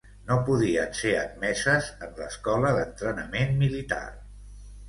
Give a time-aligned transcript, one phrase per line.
[0.29, 4.05] No podien ser admeses en l'escola d'entrenament militar.